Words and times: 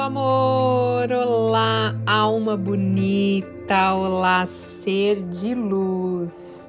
amor! 0.00 1.12
Olá, 1.12 1.94
alma 2.06 2.56
bonita! 2.56 3.94
Olá, 3.94 4.46
ser 4.46 5.22
de 5.24 5.54
luz! 5.54 6.66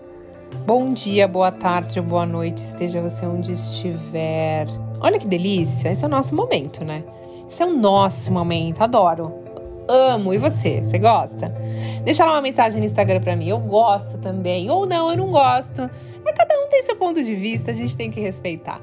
Bom 0.68 0.92
dia, 0.92 1.30
boa 1.30 1.50
tarde 1.50 1.98
ou 1.98 2.06
boa 2.06 2.26
noite, 2.26 2.58
esteja 2.58 3.02
você 3.02 3.26
onde 3.26 3.54
estiver. 3.54 4.68
Olha 5.00 5.18
que 5.18 5.26
delícia! 5.26 5.90
Esse 5.90 6.04
é 6.04 6.08
o 6.08 6.12
nosso 6.12 6.36
momento, 6.36 6.84
né? 6.84 7.06
Esse 7.48 7.64
é 7.64 7.66
o 7.66 7.74
nosso 7.74 8.34
momento, 8.34 8.82
adoro! 8.82 9.34
Amo! 9.88 10.34
E 10.34 10.38
você? 10.38 10.82
Você 10.82 11.00
gosta? 11.00 11.56
Deixa 12.04 12.26
lá 12.26 12.34
uma 12.34 12.42
mensagem 12.42 12.80
no 12.80 12.86
Instagram 12.86 13.22
pra 13.22 13.36
mim. 13.36 13.48
Eu 13.48 13.60
gosto 13.60 14.18
também. 14.20 14.70
Ou 14.70 14.86
não, 14.86 15.10
eu 15.10 15.18
não 15.18 15.32
gosto. 15.32 15.90
É 16.26 16.34
cada 16.34 16.54
um 16.56 16.70
tem 16.70 16.82
seu 16.84 16.96
ponto 16.96 17.22
de 17.22 17.36
vista, 17.36 17.72
a 17.72 17.74
gente 17.74 17.98
tem 17.98 18.10
que 18.10 18.20
respeitar. 18.20 18.80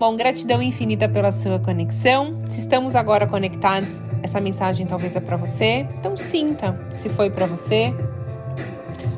Bom, 0.00 0.16
gratidão 0.16 0.62
infinita 0.62 1.06
pela 1.06 1.30
sua 1.30 1.58
conexão. 1.58 2.40
Se 2.48 2.60
estamos 2.60 2.96
agora 2.96 3.26
conectados, 3.26 4.02
essa 4.22 4.40
mensagem 4.40 4.86
talvez 4.86 5.14
é 5.14 5.20
para 5.20 5.36
você. 5.36 5.86
Então 5.98 6.16
sinta 6.16 6.74
se 6.90 7.10
foi 7.10 7.28
para 7.28 7.44
você. 7.44 7.92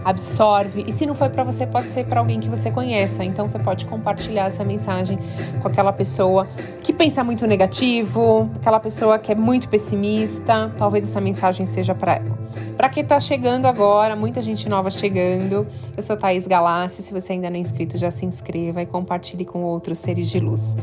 Absorve. 0.04 0.84
E 0.84 0.90
se 0.90 1.06
não 1.06 1.14
foi 1.14 1.28
para 1.28 1.44
você, 1.44 1.68
pode 1.68 1.88
ser 1.88 2.04
para 2.06 2.18
alguém 2.18 2.40
que 2.40 2.48
você 2.48 2.68
conheça. 2.68 3.22
Então 3.22 3.46
você 3.46 3.60
pode 3.60 3.86
compartilhar 3.86 4.46
essa 4.46 4.64
mensagem 4.64 5.20
com 5.60 5.68
aquela 5.68 5.92
pessoa 5.92 6.48
que 6.82 6.92
pensa 6.92 7.22
muito 7.22 7.46
negativo, 7.46 8.50
aquela 8.56 8.80
pessoa 8.80 9.20
que 9.20 9.30
é 9.30 9.36
muito 9.36 9.68
pessimista. 9.68 10.72
Talvez 10.76 11.04
essa 11.04 11.20
mensagem 11.20 11.64
seja 11.64 11.94
para 11.94 12.14
ela. 12.16 12.41
Para 12.76 12.88
quem 12.88 13.02
está 13.02 13.20
chegando 13.20 13.66
agora, 13.66 14.16
muita 14.16 14.42
gente 14.42 14.68
nova 14.68 14.90
chegando, 14.90 15.66
eu 15.96 16.02
sou 16.02 16.16
Thaís 16.16 16.46
Galassi. 16.46 17.02
Se 17.02 17.12
você 17.12 17.32
ainda 17.32 17.48
não 17.48 17.56
é 17.56 17.60
inscrito, 17.60 17.96
já 17.98 18.10
se 18.10 18.24
inscreva 18.24 18.82
e 18.82 18.86
compartilhe 18.86 19.44
com 19.44 19.62
outros 19.62 19.98
seres 19.98 20.28
de 20.28 20.40
luz. 20.40 20.76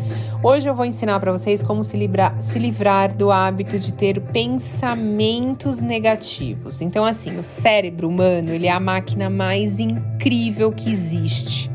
Hoje 0.44 0.70
eu 0.70 0.76
vou 0.76 0.86
ensinar 0.86 1.20
para 1.20 1.32
vocês 1.32 1.62
como 1.62 1.84
se 1.84 1.98
livrar, 1.98 2.36
se 2.42 2.60
livrar 2.60 3.14
do 3.14 3.32
hábito 3.32 3.78
de 3.78 3.94
ter 3.94 4.22
pensamentos 4.22 5.82
negativos. 5.82 6.82
Então, 6.82 7.06
assim, 7.06 7.38
o 7.38 7.44
cérebro 7.44 8.08
humano 8.08 8.50
ele 8.50 8.68
é 8.68 8.72
a 8.72 8.80
máquina 8.80 9.30
mais 9.30 9.80
incrível 9.80 10.72
que 10.72 10.92
existe, 10.92 11.70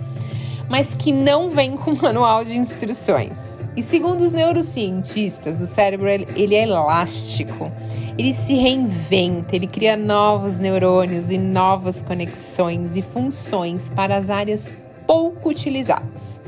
mas 0.68 0.94
que 0.94 1.12
não 1.12 1.50
vem 1.50 1.76
com 1.76 1.94
manual 2.00 2.44
de 2.44 2.56
instruções. 2.56 3.53
E 3.76 3.82
segundo 3.82 4.20
os 4.20 4.32
neurocientistas, 4.32 5.60
o 5.60 5.66
cérebro 5.66 6.08
ele 6.08 6.54
é 6.54 6.62
elástico 6.62 7.70
ele 8.16 8.32
se 8.32 8.54
reinventa, 8.54 9.56
ele 9.56 9.66
cria 9.66 9.96
novos 9.96 10.56
neurônios 10.58 11.32
e 11.32 11.38
novas 11.38 12.00
conexões 12.00 12.96
e 12.96 13.02
funções 13.02 13.90
para 13.90 14.16
as 14.16 14.30
áreas 14.30 14.72
pouco 15.04 15.48
utilizadas. 15.48 16.40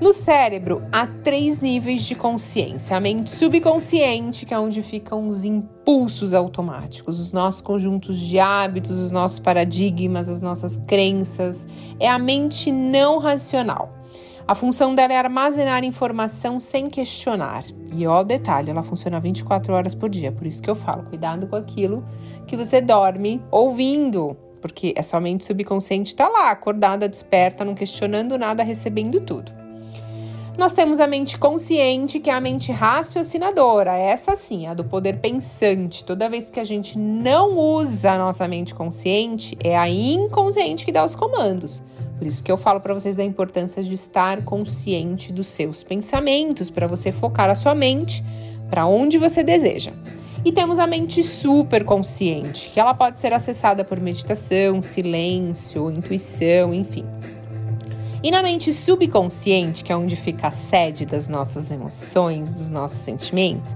No 0.00 0.12
cérebro, 0.12 0.82
há 0.90 1.06
três 1.06 1.60
níveis 1.60 2.02
de 2.02 2.16
consciência: 2.16 2.96
a 2.96 3.00
mente 3.00 3.30
subconsciente, 3.30 4.44
que 4.44 4.52
é 4.52 4.58
onde 4.58 4.82
ficam 4.82 5.28
os 5.28 5.44
impulsos 5.44 6.34
automáticos, 6.34 7.20
os 7.20 7.30
nossos 7.30 7.60
conjuntos 7.60 8.18
de 8.18 8.40
hábitos, 8.40 8.98
os 8.98 9.12
nossos 9.12 9.38
paradigmas, 9.38 10.28
as 10.28 10.42
nossas 10.42 10.78
crenças. 10.88 11.64
É 12.00 12.08
a 12.08 12.18
mente 12.18 12.72
não 12.72 13.18
racional. 13.20 14.01
A 14.46 14.54
função 14.54 14.94
dela 14.94 15.12
é 15.12 15.16
armazenar 15.16 15.84
informação 15.84 16.58
sem 16.58 16.88
questionar. 16.88 17.64
E 17.94 18.06
ó, 18.06 18.22
detalhe, 18.22 18.70
ela 18.70 18.82
funciona 18.82 19.20
24 19.20 19.72
horas 19.72 19.94
por 19.94 20.08
dia. 20.08 20.32
Por 20.32 20.46
isso 20.46 20.62
que 20.62 20.68
eu 20.68 20.74
falo, 20.74 21.04
cuidado 21.04 21.46
com 21.46 21.56
aquilo 21.56 22.04
que 22.46 22.56
você 22.56 22.80
dorme 22.80 23.40
ouvindo. 23.50 24.36
Porque 24.60 24.94
essa 24.96 25.20
mente 25.20 25.44
subconsciente 25.44 26.10
está 26.10 26.28
lá, 26.28 26.50
acordada, 26.50 27.08
desperta, 27.08 27.64
não 27.64 27.74
questionando 27.74 28.36
nada, 28.36 28.62
recebendo 28.62 29.20
tudo. 29.20 29.52
Nós 30.58 30.72
temos 30.72 31.00
a 31.00 31.06
mente 31.06 31.38
consciente, 31.38 32.20
que 32.20 32.28
é 32.28 32.34
a 32.34 32.40
mente 32.40 32.70
raciocinadora. 32.70 33.96
Essa 33.96 34.36
sim, 34.36 34.66
a 34.66 34.74
do 34.74 34.84
poder 34.84 35.18
pensante. 35.18 36.04
Toda 36.04 36.28
vez 36.28 36.50
que 36.50 36.60
a 36.60 36.64
gente 36.64 36.98
não 36.98 37.56
usa 37.56 38.12
a 38.12 38.18
nossa 38.18 38.46
mente 38.46 38.74
consciente, 38.74 39.56
é 39.64 39.76
a 39.76 39.88
inconsciente 39.88 40.84
que 40.84 40.92
dá 40.92 41.04
os 41.04 41.14
comandos. 41.14 41.82
Por 42.22 42.28
isso 42.28 42.40
que 42.40 42.52
eu 42.52 42.56
falo 42.56 42.78
para 42.78 42.94
vocês 42.94 43.16
da 43.16 43.24
importância 43.24 43.82
de 43.82 43.94
estar 43.94 44.44
consciente 44.44 45.32
dos 45.32 45.48
seus 45.48 45.82
pensamentos, 45.82 46.70
para 46.70 46.86
você 46.86 47.10
focar 47.10 47.50
a 47.50 47.54
sua 47.56 47.74
mente 47.74 48.24
para 48.70 48.86
onde 48.86 49.18
você 49.18 49.42
deseja. 49.42 49.92
E 50.44 50.52
temos 50.52 50.78
a 50.78 50.86
mente 50.86 51.20
super 51.24 51.82
consciente, 51.82 52.68
que 52.68 52.78
ela 52.78 52.94
pode 52.94 53.18
ser 53.18 53.32
acessada 53.32 53.82
por 53.82 53.98
meditação, 53.98 54.80
silêncio, 54.80 55.90
intuição, 55.90 56.72
enfim. 56.72 57.04
E 58.22 58.30
na 58.30 58.40
mente 58.40 58.72
subconsciente, 58.72 59.82
que 59.82 59.90
é 59.90 59.96
onde 59.96 60.14
fica 60.14 60.46
a 60.46 60.52
sede 60.52 61.04
das 61.04 61.26
nossas 61.26 61.72
emoções, 61.72 62.52
dos 62.52 62.70
nossos 62.70 62.98
sentimentos, 62.98 63.74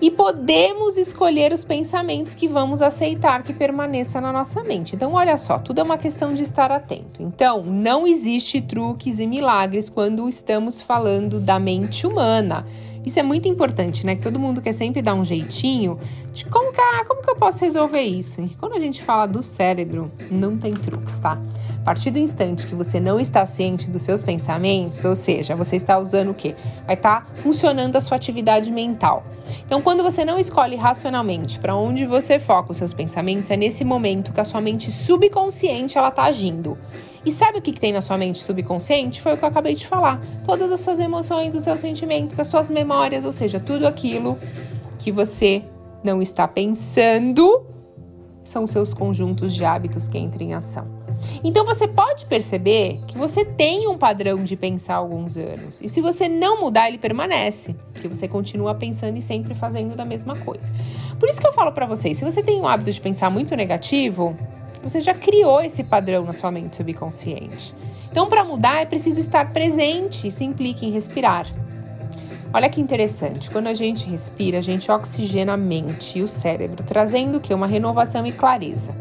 e 0.00 0.10
podemos 0.10 0.96
escolher 0.96 1.52
os 1.52 1.64
pensamentos 1.64 2.34
que 2.34 2.48
vamos 2.48 2.82
aceitar 2.82 3.42
que 3.42 3.52
permaneça 3.52 4.20
na 4.20 4.32
nossa 4.32 4.62
mente. 4.62 4.94
Então, 4.94 5.14
olha 5.14 5.36
só, 5.38 5.58
tudo 5.58 5.80
é 5.80 5.82
uma 5.82 5.98
questão 5.98 6.34
de 6.34 6.42
estar 6.42 6.70
atento. 6.70 7.22
Então, 7.22 7.62
não 7.62 8.06
existe 8.06 8.60
truques 8.60 9.18
e 9.18 9.26
milagres 9.26 9.88
quando 9.88 10.28
estamos 10.28 10.80
falando 10.80 11.40
da 11.40 11.58
mente 11.58 12.06
humana. 12.06 12.66
Isso 13.04 13.18
é 13.18 13.22
muito 13.22 13.48
importante, 13.48 14.04
né? 14.04 14.16
Que 14.16 14.22
todo 14.22 14.38
mundo 14.38 14.60
quer 14.60 14.72
sempre 14.72 15.00
dar 15.00 15.14
um 15.14 15.24
jeitinho 15.24 15.98
de 16.32 16.44
como 16.44 16.72
que, 16.72 16.80
ah, 16.80 17.04
como 17.06 17.22
que 17.22 17.30
eu 17.30 17.36
posso 17.36 17.64
resolver 17.64 18.02
isso. 18.02 18.42
E 18.42 18.50
quando 18.50 18.74
a 18.74 18.80
gente 18.80 19.02
fala 19.02 19.26
do 19.26 19.42
cérebro, 19.42 20.10
não 20.30 20.58
tem 20.58 20.74
truques, 20.74 21.18
tá? 21.18 21.40
A 21.80 21.84
partir 21.88 22.10
do 22.10 22.18
instante 22.18 22.66
que 22.66 22.74
você 22.74 23.00
não 23.00 23.18
está 23.18 23.46
ciente 23.46 23.88
dos 23.88 24.02
seus 24.02 24.22
pensamentos, 24.22 25.02
ou 25.04 25.16
seja, 25.16 25.56
você 25.56 25.76
está 25.76 25.98
usando 25.98 26.30
o 26.30 26.34
quê? 26.34 26.54
Vai 26.84 26.94
estar 26.94 27.24
tá 27.24 27.34
funcionando 27.36 27.96
a 27.96 28.00
sua 28.00 28.16
atividade 28.16 28.70
mental. 28.70 29.24
Então, 29.64 29.80
quando 29.80 30.02
você 30.02 30.24
não 30.24 30.38
escolhe 30.38 30.76
racionalmente 30.76 31.58
para 31.58 31.74
onde 31.74 32.04
você 32.04 32.38
foca 32.38 32.72
os 32.72 32.76
seus 32.76 32.92
pensamentos, 32.92 33.50
é 33.50 33.56
nesse 33.56 33.84
momento 33.84 34.32
que 34.32 34.40
a 34.40 34.44
sua 34.44 34.60
mente 34.60 34.92
subconsciente 34.92 35.96
ela 35.96 36.08
está 36.08 36.24
agindo. 36.24 36.76
E 37.24 37.32
sabe 37.32 37.58
o 37.58 37.62
que, 37.62 37.72
que 37.72 37.80
tem 37.80 37.92
na 37.92 38.02
sua 38.02 38.18
mente 38.18 38.38
subconsciente? 38.38 39.22
Foi 39.22 39.32
o 39.32 39.38
que 39.38 39.44
eu 39.44 39.48
acabei 39.48 39.74
de 39.74 39.86
falar. 39.86 40.20
Todas 40.44 40.70
as 40.70 40.80
suas 40.80 41.00
emoções, 41.00 41.54
os 41.54 41.64
seus 41.64 41.80
sentimentos, 41.80 42.38
as 42.38 42.48
suas 42.48 42.68
memórias, 42.68 43.24
ou 43.24 43.32
seja, 43.32 43.58
tudo 43.58 43.86
aquilo 43.86 44.38
que 44.98 45.10
você 45.10 45.62
não 46.04 46.20
está 46.20 46.46
pensando 46.46 47.64
são 48.44 48.66
seus 48.66 48.92
conjuntos 48.92 49.54
de 49.54 49.64
hábitos 49.64 50.08
que 50.08 50.18
entram 50.18 50.46
em 50.46 50.54
ação. 50.54 50.97
Então 51.42 51.64
você 51.64 51.86
pode 51.86 52.26
perceber 52.26 53.00
que 53.06 53.16
você 53.16 53.44
tem 53.44 53.88
um 53.88 53.96
padrão 53.96 54.44
de 54.44 54.56
pensar 54.56 54.94
há 54.94 54.98
alguns 54.98 55.36
anos. 55.36 55.80
E 55.80 55.88
se 55.88 56.00
você 56.00 56.28
não 56.28 56.60
mudar, 56.60 56.88
ele 56.88 56.98
permanece, 56.98 57.74
porque 57.92 58.08
você 58.08 58.26
continua 58.28 58.74
pensando 58.74 59.16
e 59.16 59.22
sempre 59.22 59.54
fazendo 59.54 59.94
da 59.96 60.04
mesma 60.04 60.36
coisa. 60.36 60.72
Por 61.18 61.28
isso 61.28 61.40
que 61.40 61.46
eu 61.46 61.52
falo 61.52 61.72
para 61.72 61.86
vocês, 61.86 62.16
se 62.16 62.24
você 62.24 62.42
tem 62.42 62.60
o 62.60 62.66
hábito 62.66 62.90
de 62.90 63.00
pensar 63.00 63.30
muito 63.30 63.54
negativo, 63.56 64.36
você 64.82 65.00
já 65.00 65.14
criou 65.14 65.60
esse 65.60 65.82
padrão 65.82 66.24
na 66.24 66.32
sua 66.32 66.50
mente 66.50 66.76
subconsciente. 66.76 67.74
Então, 68.10 68.26
para 68.26 68.42
mudar, 68.42 68.80
é 68.80 68.86
preciso 68.86 69.20
estar 69.20 69.52
presente. 69.52 70.26
Isso 70.26 70.42
implica 70.42 70.84
em 70.84 70.90
respirar. 70.90 71.46
Olha 72.52 72.70
que 72.70 72.80
interessante, 72.80 73.50
quando 73.50 73.66
a 73.66 73.74
gente 73.74 74.08
respira, 74.08 74.58
a 74.58 74.62
gente 74.62 74.90
oxigena 74.90 75.52
a 75.52 75.56
mente 75.56 76.18
e 76.18 76.22
o 76.22 76.28
cérebro, 76.28 76.82
trazendo 76.82 77.40
que? 77.40 77.52
Uma 77.52 77.66
renovação 77.66 78.26
e 78.26 78.32
clareza. 78.32 78.96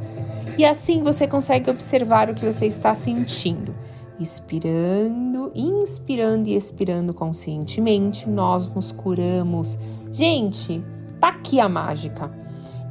E 0.58 0.66
assim 0.66 1.04
você 1.04 1.28
consegue 1.28 1.70
observar 1.70 2.30
o 2.30 2.34
que 2.34 2.46
você 2.46 2.66
está 2.66 2.96
sentindo. 2.96 3.76
Expirando, 4.20 5.52
inspirando 5.54 6.50
e 6.50 6.56
expirando 6.56 7.14
conscientemente, 7.14 8.28
nós 8.28 8.74
nos 8.74 8.92
curamos. 8.92 9.78
Gente, 10.12 10.84
tá 11.20 11.28
aqui 11.28 11.60
a 11.60 11.70
mágica. 11.70 12.32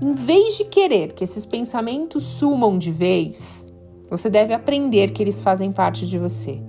Em 0.00 0.12
vez 0.12 0.56
de 0.56 0.65
querer 0.66 1.15
que 1.15 1.25
esses 1.25 1.44
pensamentos 1.44 2.22
sumam 2.22 2.78
de 2.78 2.93
vez, 2.93 3.72
você 4.09 4.31
deve 4.31 4.54
aprender 4.54 5.10
que 5.10 5.21
eles 5.21 5.41
fazem 5.41 5.72
parte 5.72 6.06
de 6.06 6.16
você. 6.16 6.60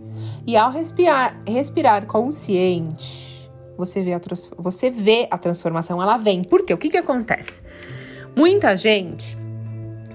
E 0.48 0.58
ao 0.58 0.72
respirar, 0.72 1.40
respirar 1.46 2.08
consciente, 2.08 3.48
você 3.78 4.02
vê, 4.02 4.14
a, 4.14 4.22
você 4.58 4.90
vê 4.90 5.28
a 5.30 5.38
transformação, 5.38 6.02
ela 6.02 6.18
vem. 6.18 6.42
Por 6.42 6.66
quê? 6.66 6.74
O 6.74 6.78
que, 6.78 6.90
que 6.90 6.98
acontece? 6.98 7.62
Muita 8.36 8.76
gente 8.76 9.38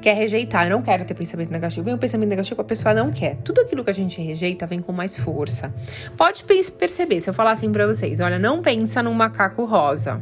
quer 0.02 0.14
rejeitar, 0.14 0.66
eu 0.66 0.70
não 0.70 0.82
quero 0.82 1.04
ter 1.04 1.14
pensamento 1.14 1.50
negativo. 1.50 1.84
Vem 1.84 1.94
um 1.94 1.98
pensamento 1.98 2.28
negativo, 2.28 2.60
a 2.60 2.64
pessoa 2.64 2.92
não 2.92 3.10
quer. 3.10 3.36
Tudo 3.36 3.60
aquilo 3.60 3.82
que 3.82 3.90
a 3.90 3.94
gente 3.94 4.20
rejeita 4.20 4.66
vem 4.66 4.82
com 4.82 4.92
mais 4.92 5.16
força. 5.16 5.72
Pode 6.16 6.44
perceber, 6.44 7.20
se 7.20 7.30
eu 7.30 7.34
falar 7.34 7.52
assim 7.52 7.70
pra 7.72 7.86
vocês, 7.86 8.20
olha, 8.20 8.38
não 8.38 8.60
pensa 8.60 9.02
num 9.02 9.14
macaco 9.14 9.64
rosa. 9.64 10.20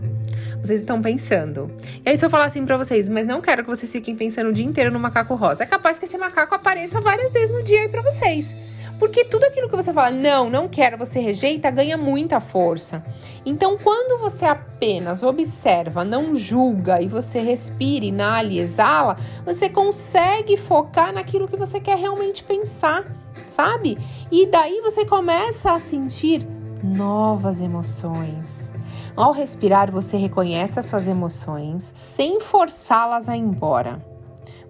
Vocês 0.62 0.80
estão 0.80 1.00
pensando. 1.00 1.70
E 2.04 2.10
aí, 2.10 2.18
se 2.18 2.24
eu 2.24 2.30
falar 2.30 2.44
assim 2.44 2.64
pra 2.64 2.76
vocês, 2.76 3.08
mas 3.08 3.26
não 3.26 3.40
quero 3.40 3.64
que 3.64 3.70
vocês 3.70 3.90
fiquem 3.90 4.14
pensando 4.14 4.50
o 4.50 4.52
dia 4.52 4.64
inteiro 4.64 4.92
no 4.92 5.00
macaco 5.00 5.34
rosa, 5.34 5.64
é 5.64 5.66
capaz 5.66 5.98
que 5.98 6.04
esse 6.04 6.18
macaco 6.18 6.54
apareça 6.54 7.00
várias 7.00 7.32
vezes 7.32 7.50
no 7.50 7.62
dia 7.62 7.80
aí 7.80 7.88
pra 7.88 8.02
vocês. 8.02 8.54
Porque 9.00 9.24
tudo 9.24 9.44
aquilo 9.44 9.66
que 9.66 9.74
você 9.74 9.94
fala, 9.94 10.10
não, 10.10 10.50
não 10.50 10.68
quero, 10.68 10.98
você 10.98 11.20
rejeita, 11.20 11.70
ganha 11.70 11.96
muita 11.96 12.38
força. 12.38 13.02
Então, 13.46 13.78
quando 13.78 14.20
você 14.20 14.44
apenas 14.44 15.22
observa, 15.22 16.04
não 16.04 16.36
julga 16.36 17.00
e 17.00 17.08
você 17.08 17.40
respira, 17.40 18.04
inala 18.04 18.48
e 18.48 18.58
exala, 18.58 19.16
você 19.42 19.70
consegue 19.70 20.58
focar 20.58 21.14
naquilo 21.14 21.48
que 21.48 21.56
você 21.56 21.80
quer 21.80 21.96
realmente 21.96 22.44
pensar, 22.44 23.06
sabe? 23.46 23.96
E 24.30 24.44
daí 24.44 24.82
você 24.82 25.06
começa 25.06 25.72
a 25.72 25.78
sentir 25.78 26.46
novas 26.84 27.62
emoções 27.62 28.70
Ao 29.16 29.32
respirar, 29.32 29.90
você 29.90 30.18
reconhece 30.18 30.78
as 30.78 30.84
suas 30.84 31.08
emoções 31.08 31.90
sem 31.94 32.38
forçá-las 32.38 33.30
a 33.30 33.36
ir 33.36 33.40
embora. 33.40 34.09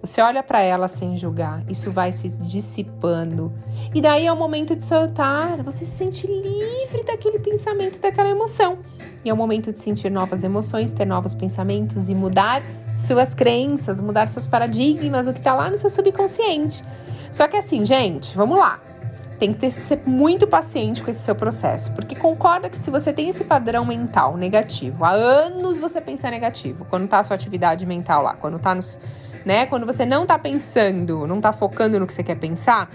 Você 0.03 0.19
olha 0.19 0.41
para 0.41 0.63
ela 0.63 0.87
sem 0.87 1.15
julgar, 1.15 1.63
isso 1.69 1.91
vai 1.91 2.11
se 2.11 2.27
dissipando. 2.29 3.53
E 3.93 4.01
daí 4.01 4.25
é 4.25 4.33
o 4.33 4.35
momento 4.35 4.75
de 4.75 4.83
soltar, 4.83 5.61
você 5.61 5.85
se 5.85 5.91
sente 5.91 6.25
livre 6.25 7.03
daquele 7.05 7.37
pensamento, 7.37 8.01
daquela 8.01 8.27
emoção. 8.27 8.79
E 9.23 9.29
é 9.29 9.33
o 9.33 9.37
momento 9.37 9.71
de 9.71 9.79
sentir 9.79 10.09
novas 10.09 10.43
emoções, 10.43 10.91
ter 10.91 11.05
novos 11.05 11.35
pensamentos 11.35 12.09
e 12.09 12.15
mudar 12.15 12.63
suas 12.97 13.35
crenças, 13.35 14.01
mudar 14.01 14.27
seus 14.27 14.47
paradigmas, 14.47 15.27
o 15.27 15.33
que 15.33 15.41
tá 15.41 15.53
lá 15.53 15.69
no 15.69 15.77
seu 15.77 15.89
subconsciente. 15.89 16.83
Só 17.31 17.47
que 17.47 17.55
assim, 17.55 17.85
gente, 17.85 18.35
vamos 18.35 18.57
lá. 18.57 18.79
Tem 19.37 19.53
que 19.53 19.59
ter, 19.59 19.71
ser 19.71 20.01
muito 20.07 20.47
paciente 20.47 21.03
com 21.03 21.11
esse 21.11 21.19
seu 21.19 21.35
processo, 21.35 21.91
porque 21.93 22.15
concorda 22.15 22.69
que 22.69 22.77
se 22.77 22.89
você 22.89 23.13
tem 23.13 23.29
esse 23.29 23.43
padrão 23.43 23.85
mental 23.85 24.35
negativo, 24.35 25.03
há 25.03 25.11
anos 25.11 25.77
você 25.77 26.01
pensa 26.01 26.29
negativo, 26.29 26.85
quando 26.85 27.07
tá 27.07 27.19
a 27.19 27.23
sua 27.23 27.35
atividade 27.35 27.85
mental 27.85 28.23
lá, 28.23 28.35
quando 28.35 28.57
tá 28.59 28.73
nos 28.73 28.99
né? 29.45 29.65
Quando 29.65 29.85
você 29.85 30.05
não 30.05 30.25
tá 30.25 30.37
pensando, 30.37 31.25
não 31.27 31.41
tá 31.41 31.51
focando 31.53 31.99
no 31.99 32.07
que 32.07 32.13
você 32.13 32.23
quer 32.23 32.35
pensar, 32.35 32.89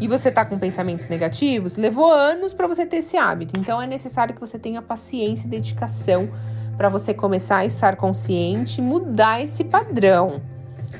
e 0.00 0.06
você 0.06 0.30
tá 0.30 0.44
com 0.44 0.58
pensamentos 0.58 1.08
negativos, 1.08 1.76
levou 1.76 2.12
anos 2.12 2.52
para 2.52 2.66
você 2.66 2.86
ter 2.86 2.98
esse 2.98 3.16
hábito. 3.16 3.58
Então 3.58 3.80
é 3.82 3.86
necessário 3.86 4.34
que 4.34 4.40
você 4.40 4.58
tenha 4.58 4.80
paciência 4.80 5.46
e 5.46 5.50
dedicação 5.50 6.28
para 6.76 6.88
você 6.88 7.12
começar 7.12 7.58
a 7.58 7.66
estar 7.66 7.96
consciente, 7.96 8.80
mudar 8.80 9.42
esse 9.42 9.64
padrão. 9.64 10.40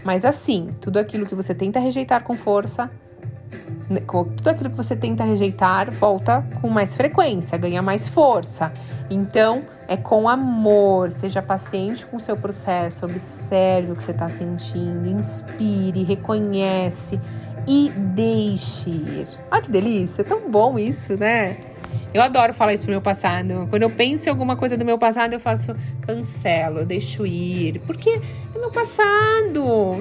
Mas 0.04 0.24
assim, 0.24 0.70
tudo 0.80 0.98
aquilo 0.98 1.24
que 1.24 1.34
você 1.34 1.54
tenta 1.54 1.78
rejeitar 1.78 2.24
com 2.24 2.36
força, 2.36 2.90
né, 3.88 4.00
tudo 4.36 4.48
aquilo 4.48 4.70
que 4.70 4.76
você 4.76 4.96
tenta 4.96 5.22
rejeitar 5.22 5.90
volta 5.92 6.44
com 6.60 6.68
mais 6.68 6.96
frequência, 6.96 7.56
ganha 7.56 7.80
mais 7.80 8.08
força. 8.08 8.72
Então, 9.08 9.62
é 9.88 9.96
com 9.96 10.28
amor, 10.28 11.10
seja 11.10 11.40
paciente 11.40 12.04
com 12.04 12.18
o 12.18 12.20
seu 12.20 12.36
processo, 12.36 13.06
observe 13.06 13.92
o 13.92 13.96
que 13.96 14.02
você 14.02 14.10
está 14.10 14.28
sentindo, 14.28 15.08
inspire, 15.08 16.04
reconhece 16.04 17.18
e 17.66 17.90
deixe 17.90 18.90
ir. 18.90 19.26
Olha 19.50 19.62
que 19.62 19.70
delícia, 19.70 20.20
é 20.20 20.24
tão 20.24 20.50
bom 20.50 20.78
isso, 20.78 21.16
né? 21.16 21.56
Eu 22.12 22.22
adoro 22.22 22.52
falar 22.52 22.74
isso 22.74 22.84
pro 22.84 22.92
meu 22.92 23.00
passado. 23.00 23.66
Quando 23.70 23.82
eu 23.82 23.90
penso 23.90 24.28
em 24.28 24.30
alguma 24.30 24.56
coisa 24.56 24.76
do 24.76 24.84
meu 24.84 24.98
passado, 24.98 25.32
eu 25.32 25.40
faço 25.40 25.74
cancelo, 26.02 26.80
eu 26.80 26.86
deixo 26.86 27.26
ir. 27.26 27.80
Porque 27.86 28.10
é 28.10 28.58
meu 28.58 28.70
passado. 28.70 29.54
Não, 29.54 30.00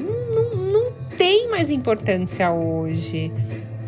não, 0.53 0.56
tem 1.17 1.49
mais 1.49 1.69
importância 1.69 2.51
hoje, 2.51 3.31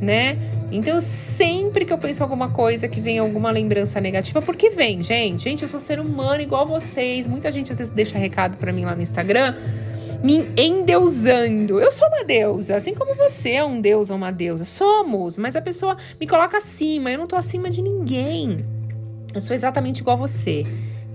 né? 0.02 0.38
Então, 0.72 1.02
sempre 1.02 1.84
que 1.84 1.92
eu 1.92 1.98
penso 1.98 2.22
alguma 2.22 2.50
coisa 2.50 2.88
que 2.88 3.00
vem 3.00 3.18
alguma 3.18 3.50
lembrança 3.50 4.00
negativa, 4.00 4.42
porque 4.42 4.70
vem, 4.70 5.02
gente. 5.02 5.44
Gente, 5.44 5.64
eu 5.64 5.70
sou 5.70 5.80
ser 5.80 6.00
humano 6.00 6.42
igual 6.42 6.66
vocês. 6.68 7.26
Muita 7.26 7.52
gente 7.52 7.72
às 7.72 7.78
vezes 7.78 7.92
deixa 7.92 8.18
recado 8.18 8.58
para 8.58 8.72
mim 8.72 8.86
lá 8.86 8.96
no 8.96 9.02
Instagram, 9.02 9.56
me 10.24 10.46
endeusando. 10.56 11.80
Eu 11.80 11.90
sou 11.90 12.08
uma 12.08 12.24
deusa, 12.24 12.76
assim 12.76 12.94
como 12.94 13.16
você 13.16 13.52
é 13.52 13.64
um 13.64 13.82
deus 13.82 14.12
ou 14.12 14.18
uma 14.18 14.32
deusa. 14.32 14.64
Somos, 14.64 15.38
mas 15.38 15.56
a 15.56 15.62
pessoa 15.62 15.98
me 16.20 16.28
coloca 16.28 16.58
acima. 16.58 17.12
Eu 17.12 17.18
não 17.18 17.28
tô 17.28 17.36
acima 17.36 17.70
de 17.70 17.82
ninguém. 17.82 18.64
Eu 19.34 19.42
sou 19.42 19.56
exatamente 19.56 20.02
igual 20.02 20.18
você. 20.18 20.66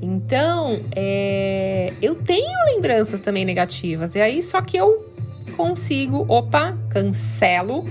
Então, 0.03 0.81
é, 0.97 1.93
eu 2.03 2.17
tenho 2.17 2.65
lembranças 2.67 3.21
também 3.21 3.45
negativas. 3.45 4.17
E 4.17 4.21
aí, 4.21 4.43
só 4.43 4.61
que 4.61 4.77
eu 4.77 5.14
consigo, 5.53 6.25
opa, 6.29 6.77
cancelo 6.91 7.85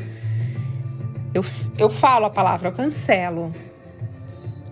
eu, 1.33 1.43
eu 1.79 1.89
falo 1.89 2.25
a 2.25 2.29
palavra, 2.29 2.69
eu 2.69 2.73
cancelo. 2.73 3.51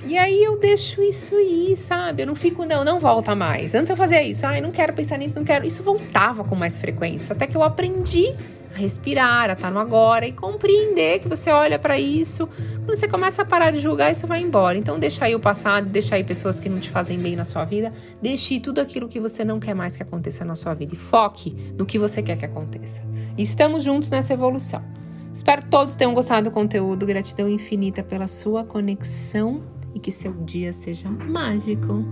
E 0.05 0.17
aí 0.17 0.43
eu 0.43 0.57
deixo 0.59 1.01
isso 1.01 1.35
ir, 1.39 1.75
sabe? 1.75 2.23
Eu 2.23 2.27
não 2.27 2.35
fico, 2.35 2.65
não, 2.65 2.83
não 2.83 2.99
volta 2.99 3.35
mais. 3.35 3.73
Antes 3.73 3.89
eu 3.89 3.97
fazia 3.97 4.21
isso, 4.23 4.45
ai, 4.45 4.61
não 4.61 4.71
quero 4.71 4.93
pensar 4.93 5.17
nisso, 5.17 5.37
não 5.37 5.45
quero. 5.45 5.65
Isso 5.65 5.81
voltava 5.83 6.43
com 6.43 6.55
mais 6.55 6.77
frequência, 6.77 7.33
até 7.33 7.47
que 7.47 7.57
eu 7.57 7.63
aprendi 7.63 8.33
a 8.73 8.77
respirar, 8.77 9.49
a 9.49 9.53
estar 9.53 9.71
no 9.71 9.79
agora 9.79 10.25
e 10.27 10.31
compreender 10.31 11.19
que 11.19 11.27
você 11.27 11.49
olha 11.51 11.77
para 11.77 11.99
isso. 11.99 12.47
Quando 12.85 12.95
você 12.95 13.07
começa 13.07 13.41
a 13.41 13.45
parar 13.45 13.71
de 13.71 13.79
julgar, 13.79 14.11
isso 14.11 14.27
vai 14.27 14.41
embora. 14.41 14.77
Então 14.77 14.97
deixa 14.97 15.25
aí 15.25 15.35
o 15.35 15.39
passado, 15.39 15.89
deixa 15.89 16.15
aí 16.15 16.23
pessoas 16.23 16.59
que 16.59 16.69
não 16.69 16.79
te 16.79 16.89
fazem 16.89 17.17
bem 17.17 17.35
na 17.35 17.43
sua 17.43 17.65
vida, 17.65 17.93
deixe 18.21 18.59
tudo 18.59 18.79
aquilo 18.79 19.07
que 19.07 19.19
você 19.19 19.43
não 19.43 19.59
quer 19.59 19.73
mais 19.73 19.95
que 19.95 20.03
aconteça 20.03 20.45
na 20.45 20.55
sua 20.55 20.73
vida 20.73 20.93
e 20.93 20.97
foque 20.97 21.55
no 21.77 21.85
que 21.85 21.97
você 21.99 22.21
quer 22.21 22.37
que 22.37 22.45
aconteça. 22.45 23.01
Estamos 23.37 23.83
juntos 23.83 24.09
nessa 24.09 24.33
evolução. 24.33 24.83
Espero 25.33 25.61
que 25.61 25.69
todos 25.69 25.95
tenham 25.95 26.13
gostado 26.13 26.49
do 26.49 26.53
conteúdo. 26.53 27.05
Gratidão 27.05 27.47
infinita 27.47 28.03
pela 28.03 28.27
sua 28.27 28.63
conexão 28.63 29.63
e 29.93 29.99
que 29.99 30.11
seu 30.11 30.33
dia 30.33 30.73
seja 30.73 31.09
mágico. 31.09 32.05